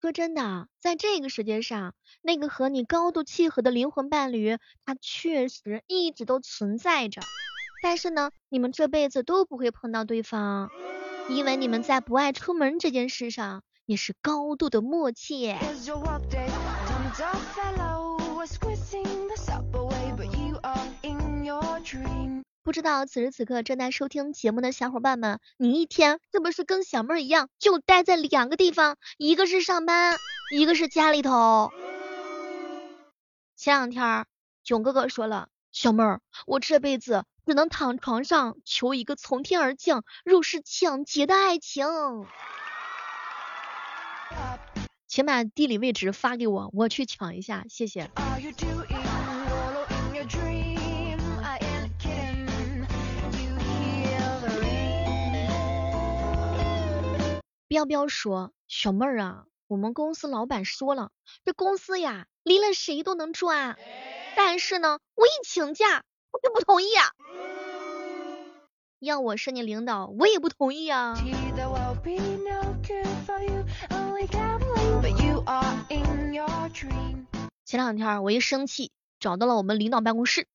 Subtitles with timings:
[0.00, 7.20] 说真的，在这个世界上，那个和你高度契合的灵魂伴侣，他确实一直都存在着。
[7.82, 10.70] 但是呢，你们这辈子都不会碰到对方，
[11.28, 15.52] 因为你们在不爱出门这件事上也是高度的默契。
[22.62, 30.18] 不知道此时此刻正在收听节目的小伙伴们，你一天是不是跟小妹儿一样，就待在两个地方，一个是上班，
[30.54, 31.72] 一个是家里头？
[33.56, 34.26] 前两天
[34.64, 41.86] 囧哥哥说了，小妹儿，我这辈子只能躺床上求一个从天而降、入室抢劫的爱情。
[45.06, 48.10] 请把地理位置发给我，我去抢一下，谢谢。
[48.14, 48.97] Are you doing
[57.68, 61.10] 彪彪说：“小妹儿啊，我们公司老板说了，
[61.44, 63.78] 这公司呀，离了谁都能赚。
[64.34, 67.12] 但是呢，我一请假，我就不同意啊。
[69.00, 71.14] 要我是你领导，我也不同意啊。”
[77.66, 80.46] 前两天我一生气，找到了我们领导办公室，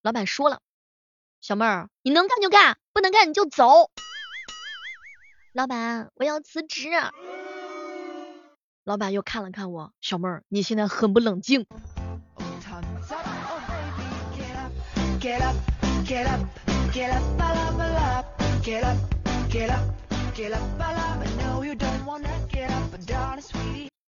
[0.00, 0.60] 老板说了
[1.42, 3.90] ：“小妹儿，你能干就干，不能干你就走。”
[5.56, 6.90] 老板，我要辞职。
[8.84, 11.66] 老板又看了看我，小妹儿，你现在很不冷静。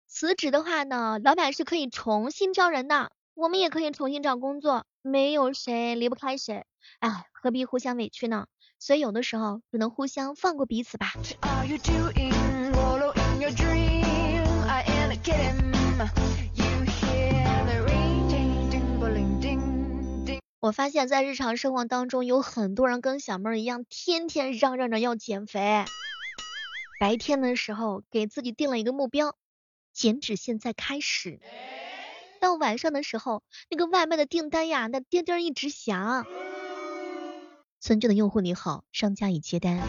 [0.05, 6.65] 辞职的话呢，老板是可以重新招人的，我们也可以重新找工作，没有谁离不开谁，
[6.99, 8.47] 哎，何必互相委屈呢？
[8.79, 11.13] 所以有的时候只能互相放过彼此吧。
[20.59, 25.85] 我发现，在日常生活当中，有很多人跟小妹儿一样，天天嚷嚷着要减肥。
[26.99, 29.35] 白天的时候给自己定了一个目标，
[29.93, 31.39] 减脂现在开始。
[32.41, 36.25] 到晚上的时候，那个外卖的订单呀，那叮叮一直响。
[37.87, 39.79] 尊敬的用户你好，商家已接单。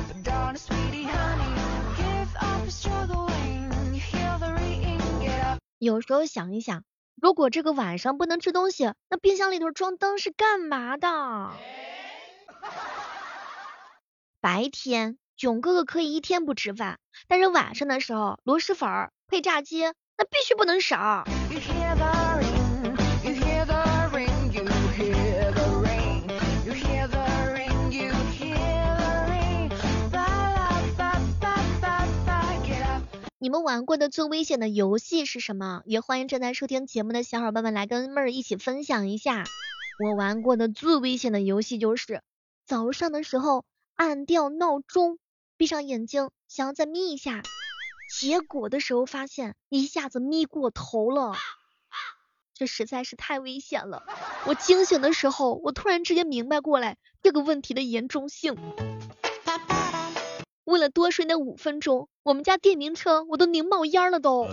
[5.81, 6.84] 有时候想一想，
[7.20, 11.50] 如果这个晚上不能吃东西，那冰箱里头装灯是干嘛的？
[14.41, 21.25] 白天囧哥哥可以一天不吃饭，但是晚上的时候，螺蛳粉配炸鸡那必须不能少。
[33.41, 35.82] 你们玩过的最危险的游戏是什么？
[35.84, 39.44] 也欢迎正在收听节目的小伙伴们来跟妹儿一起分享一下。
[40.03, 42.21] 我玩过的最危险的游戏就是
[42.66, 45.21] 早上的时候按掉闹钟，
[45.56, 47.44] 闭上眼睛想要再眯一下，
[48.19, 51.37] 结果的时候发现一下子眯过头了，
[52.54, 54.03] 这实在是太危险了。
[54.47, 58.56] 我惊醒的时候，我突然之间明白过来这个问题的严重性。
[60.68, 64.46] 为了多睡那五分钟，我们家电瓶车我都拧冒烟了都。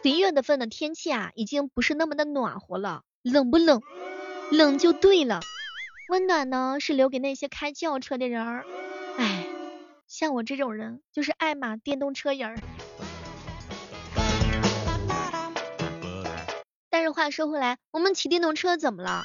[0.00, 3.82] 十一月的份的天气啊，已经不是那么的暖和了，冷不冷？
[4.52, 5.40] 冷就对了。
[6.08, 8.64] 温暖呢，是留给那些开轿车的人儿。
[9.18, 9.44] 哎，
[10.06, 12.56] 像我这种人，就是爱玛电动车人儿。
[17.04, 19.24] 这话说回来，我们骑电动车怎么了？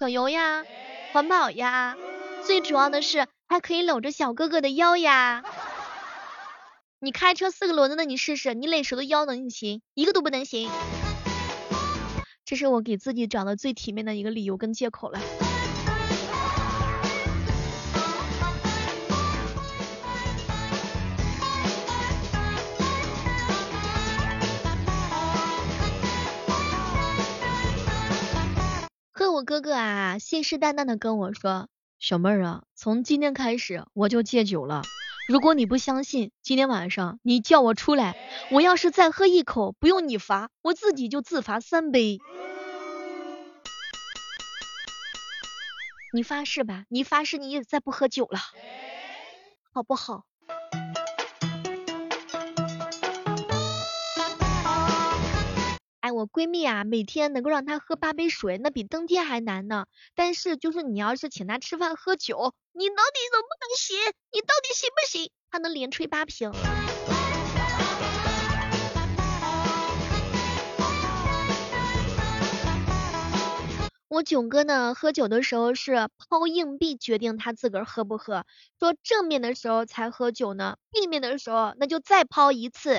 [0.00, 0.64] 省油呀，
[1.12, 1.94] 环保呀，
[2.46, 5.44] 最主要的是还可以搂着小哥哥的腰呀。
[7.00, 9.82] 你开车四个轮子的，你试试，你勒谁的腰能行？
[9.92, 10.70] 一个都不能行。
[12.46, 15.20] 这是我给自己找的最体面的一个理由跟借口了。
[29.38, 31.68] 我哥哥啊，信誓旦旦的跟我说
[32.00, 34.82] ：“小妹儿啊，从今天开始我就戒酒了。
[35.28, 38.16] 如果你不相信，今天晚上你叫我出来，
[38.50, 42.18] 我要是再喝一口，不用你罚，我自己就自罚三杯。
[46.12, 48.40] 你发誓吧，你发誓你也再不喝酒了，
[49.72, 50.24] 好不好？”
[56.12, 59.86] 我闺蜜啊，每天能够让她喝八杯水，那比登天还难呢。
[60.14, 63.96] 但是就是你要是请她吃饭喝酒，你到底能不能行？
[64.32, 65.30] 你到底行不行？
[65.50, 66.52] 她能连吹八瓶。
[74.10, 78.46] 我囧哥呢，喝酒的时候是抛硬币决定他自个儿喝不喝，
[78.78, 82.98] 说正面的时候才喝酒呢，背面的时候那就再抛一次。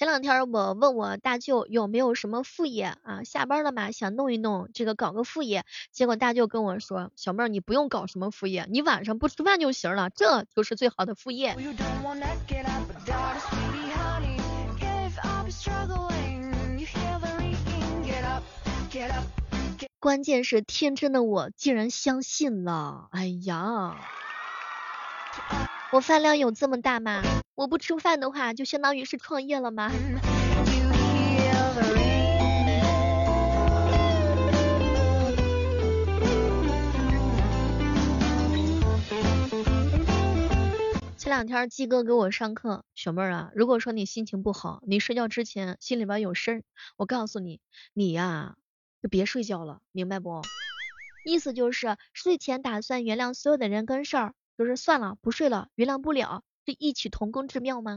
[0.00, 11.54] 前两天我问我大舅有没有什么副业啊，下班了嘛，想弄一弄这个搞个副业，结果大舅跟我说，小妹儿你不用搞什么副业，你晚上不吃饭就行了，这就是最好的副业。
[19.98, 23.96] 关键是天真的我竟然相信了，哎呀。
[25.92, 27.20] 我饭量有这么大吗？
[27.60, 29.92] 我不吃饭的话，就相当于是创业了吗？
[41.18, 46.62] 前两天鸡哥给我上课，小妹儿啊，如果说你心情不好，你睡觉之前心里边有事儿，
[46.96, 47.60] 我告诉你，
[47.92, 48.56] 你呀
[49.02, 50.40] 就别睡觉了，明白不？
[51.26, 54.32] 意思就是睡前打算原谅所有的人跟事儿。
[54.58, 57.96] 就是算了，不睡了，原谅不了，这异曲同工之妙吗？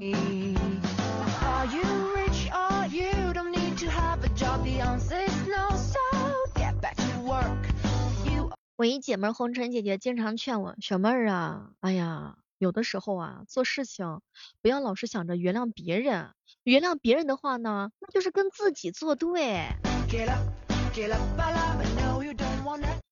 [8.75, 14.21] 我一姐妹红尘姐姐经常劝我，小妹儿啊，哎呀，有的时候啊，做事情
[14.63, 16.31] 不要老是想着原谅别人，
[16.63, 19.67] 原谅别人的话呢，那就是跟自己作对。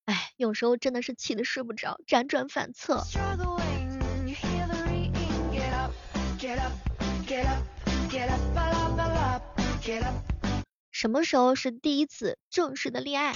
[0.05, 3.03] 哎，有时候真的是气得睡不着，辗转反侧。
[10.91, 13.35] 什么时候是第一次正式的恋爱？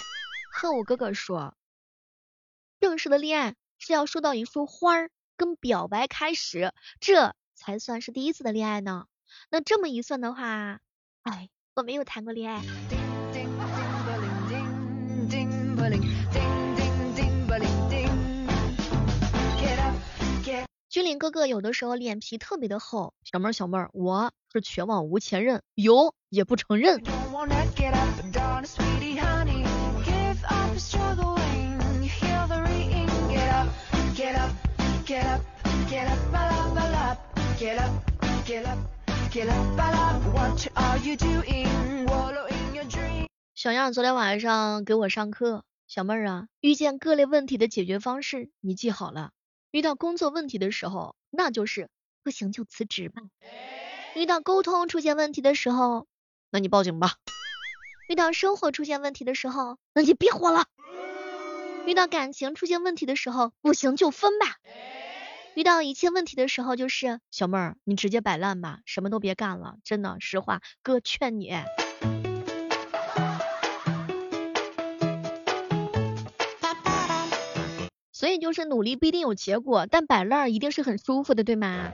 [0.51, 1.55] 和我哥哥说，
[2.79, 9.07] 正式的恋爱是要收到一束花儿跟表白开始，这才算是第一次的恋爱呢。
[9.49, 10.79] 那这么一算的话，
[11.23, 12.61] 哎，我没有谈过恋爱。
[20.95, 27.03] 君临哥哥有的时候脸皮特别的厚，小妹儿小妹儿，我是全网无前任，有也不承认。
[43.53, 49.31] 小样昨天晚上给我上课，小妹儿啊，遇见各类问题的解决方式你记好了。
[49.75, 51.89] 遇到工作问题的时候，那就是
[52.23, 53.23] 不行就辞职吧；
[54.15, 56.07] 遇到沟通出现问题的时候，
[56.49, 57.09] 那你报警吧；
[58.07, 60.63] 遇到生活出现问题的时候，那你别活了；
[61.85, 64.47] 遇到感情出现问题的时候，不行就分吧；
[65.55, 69.75] 遇到一切问题的时候，就是小妹儿，你直接摆烂吧，什么都别干了。
[69.83, 71.53] 真的，实话，哥劝你。
[78.25, 81.91] 所以就是努力不一定有结果，但摆烂一定是很舒服的，对吗？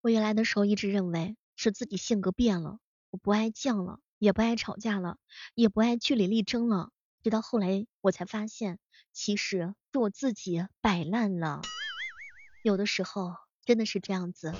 [0.00, 2.78] 我原来的时候一直认为是自己性格变了，
[3.10, 5.18] 我不爱犟了，也不爱吵架了，
[5.54, 6.88] 也不爱据理力争了。
[7.22, 8.78] 直到后来我才发现，
[9.12, 11.60] 其实是我自己摆烂了。
[12.62, 13.34] 有的时候
[13.66, 14.54] 真的是这样子。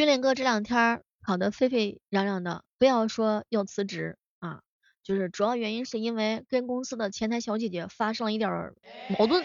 [0.00, 4.62] 训练哥这两天跑得沸沸扬扬的，不要说要辞职啊，
[5.02, 8.72] 就是主要原因是因为跟公司的前台小姐姐发生了一点
[9.18, 9.44] 矛盾。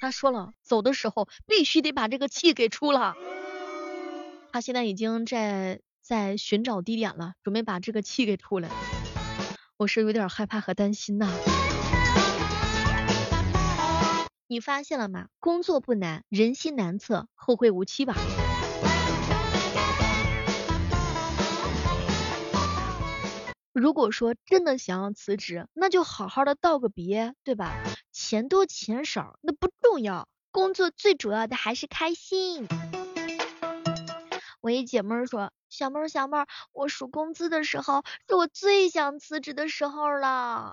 [0.00, 3.14] 他说了，走的时候必须得把这个气给出了。
[4.50, 8.68] 他现在已经在在寻找地点了，准备把这个气给出来。
[9.76, 11.30] 我是有点害怕和担心呐。
[14.48, 15.28] 你发现了吗？
[15.38, 18.16] 工作不难，人心难测，后会无期吧。
[23.78, 27.74] 如果说真的想要辞职，那就好好的道个别，对吧？
[28.10, 32.66] 钱多钱少那不重要，工作最主要的还是开心。
[34.62, 40.70] 我一姐妹说，小妹儿小妹儿，我数工资的时候是我最想辞职的时候了。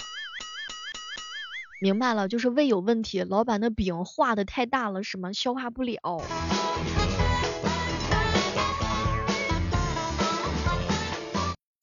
[1.82, 5.34] 明白了，就是胃有问题，老板的饼画的太大了是吗？
[5.34, 6.00] 消化不了。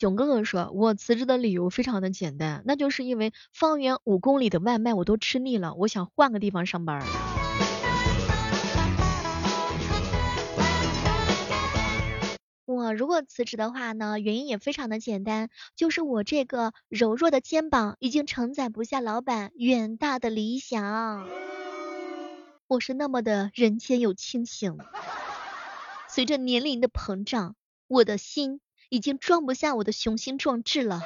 [0.01, 7.05] 囧哥哥说，我辞职的理由非常的简单，那就是因为方圆五公里的外卖我都吃腻了，我想换个地方上班。
[12.65, 21.29] 我如果辞职的话呢，原因也非常的简单，就是我这个柔弱的肩膀已经承载不下老板远大的理想。
[22.69, 24.79] 我是那么的人间有清醒，
[26.09, 27.55] 随着年龄的膨胀，
[27.87, 28.63] 我的心。
[28.91, 31.01] 已经装不下我的雄心壮志了，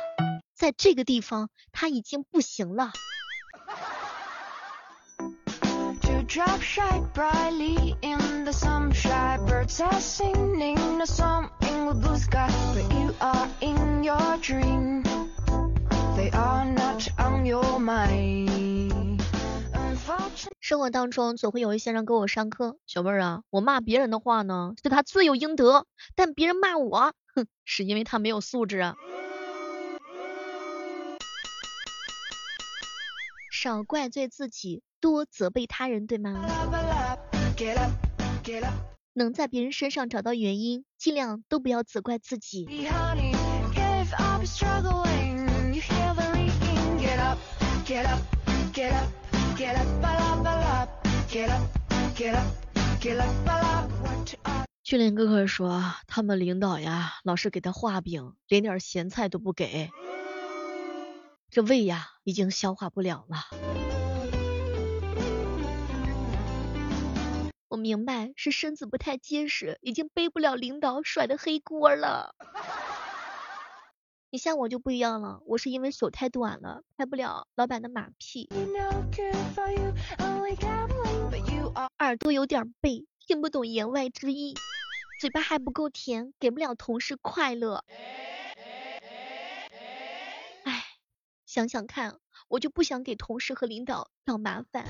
[0.55, 2.91] 在这个地方他已经不行了。
[20.61, 27.15] 生活当中总会有一些人给我上课，小妹儿啊，我骂别人的话呢，是他罪有应得，但别人骂我。
[27.35, 28.97] 哼，是因为他没有素质啊！
[33.51, 36.35] 少怪罪自己，多责备他人，对吗？
[39.15, 42.67] 能在别人身上找到原因，尽量都不要责怪自己。
[54.83, 59.91] 训练哥哥说，他们领导呀，老是给他画饼，连点咸菜都不给，
[61.51, 63.37] 这胃呀，已经消化不了了。
[67.69, 72.35] 我明白，是身子不太结实，已经背不了领导甩的黑锅了。
[74.35, 78.49] 你像我就不一样了，我是因为手太短了，拍不了老板的马屁，
[82.01, 84.57] 耳朵有点背，听不懂言外之意。
[85.21, 87.85] 嘴巴还不够甜，给不了同事快乐。
[90.65, 90.83] 哎，
[91.47, 94.85] 想想看，我就不想给同事和领导找麻烦。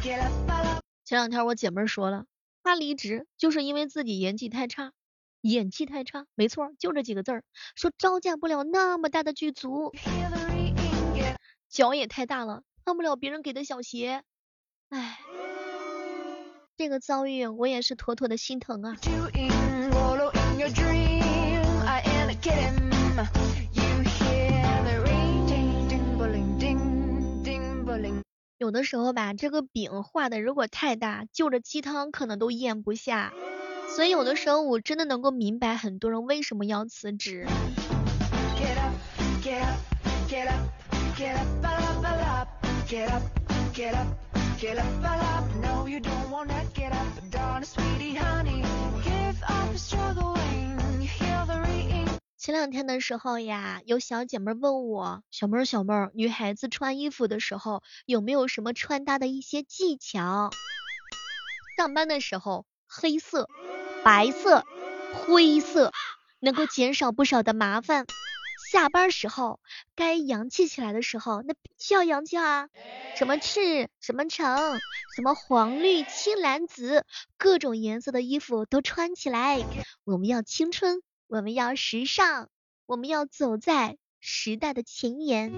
[0.00, 2.24] 前两天我姐妹说了，
[2.62, 4.92] 她离职就是因为自己演技太差，
[5.42, 9.92] 演技太差，没错，就这几个字儿，说招架不了那么大的剧组。
[11.68, 14.22] 脚也太大了，穿不了别人给的小鞋。
[14.88, 15.18] 唉，
[16.76, 18.96] 这个遭遇我也是妥妥的心疼啊。
[28.60, 33.32] 有的时候吧，这个饼画的如果太大，就着鸡汤可能都咽不下。
[33.96, 37.46] 所以有的时候我真的能够明白很多人为什么要辞职。
[52.40, 60.48] 前两天的时候呀，有小姐妹问我，小妹儿小妹儿，女孩子穿衣服的时候有没有什么穿搭的一些技巧？
[61.76, 63.46] 上班的时候，黑色、
[64.02, 64.64] 白色、
[65.12, 65.92] 灰色
[66.38, 68.06] 能够减少不少的麻烦。
[68.72, 69.60] 下班时候
[69.94, 72.70] 该洋气起来的时候，那必须要洋气啊！
[73.16, 74.80] 什么赤，什么橙，
[75.14, 77.04] 什么黄绿青蓝紫，
[77.36, 79.62] 各种颜色的衣服都穿起来。
[80.04, 82.48] 我们要青春，我们要时尚，
[82.86, 85.52] 我们要走在时代的前沿。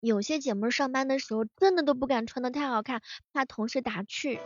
[0.00, 3.02] 有些姐妹上班的时候真的都不敢穿的太好看，
[3.34, 4.40] 怕同事打趣。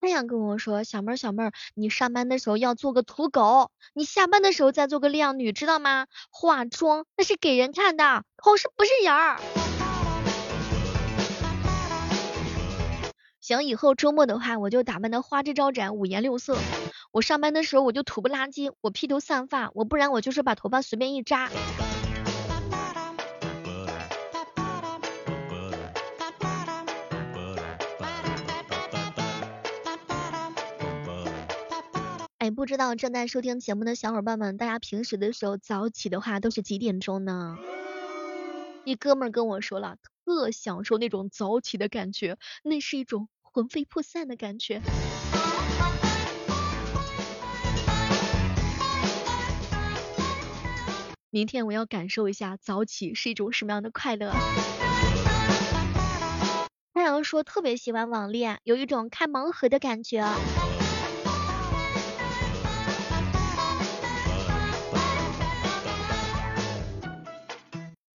[0.00, 6.06] 太阳跟我说，小妹儿小妹儿，你上班的时候要做个土狗，你下班的时候再做个靓女，知道吗？
[6.30, 9.38] 化妆那是给人看的，同事不是人儿。
[13.50, 16.56] 行，以后周末的话，我就打扮的花枝招展，五颜六色。
[17.10, 21.50] 我上班的时候我就土不拉几，我披头散发，我不然我就是把头发随便一扎。
[32.38, 37.56] 哎，不知道正在收听节目的小伙伴们，大家平时的时候早起的话都是几点钟呢？
[38.84, 44.80] 一哥们儿跟我说了，特享受那种早起的感觉，那是一种魂飞魄散的感觉。
[51.30, 54.32] 明天我要感受一下早起是一种什么样的快乐。
[56.92, 60.24] 太阳说特别喜欢网恋，有一种开盲盒的感觉。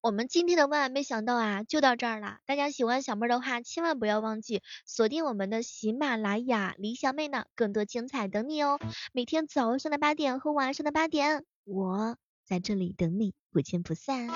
[0.05, 2.38] 我们今天的万万没想到啊，就到这儿了。
[2.45, 8.77] 大家喜欢小妹的话，千万不要忘记锁定我们的喜马拉雅，李小妹呢，更多精彩等你哦。
[9.13, 14.29] 每天早上的八点和晚上的八点，我在这里等你，不见不散。